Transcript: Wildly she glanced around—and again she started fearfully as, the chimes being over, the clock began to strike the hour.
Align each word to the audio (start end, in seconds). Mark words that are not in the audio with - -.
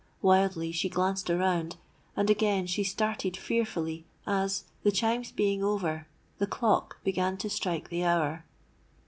Wildly 0.23 0.71
she 0.71 0.89
glanced 0.89 1.29
around—and 1.29 2.27
again 2.31 2.65
she 2.65 2.83
started 2.83 3.37
fearfully 3.37 4.07
as, 4.25 4.63
the 4.81 4.91
chimes 4.91 5.31
being 5.31 5.63
over, 5.63 6.07
the 6.39 6.47
clock 6.47 6.97
began 7.03 7.37
to 7.37 7.51
strike 7.51 7.89
the 7.89 8.03
hour. 8.03 8.43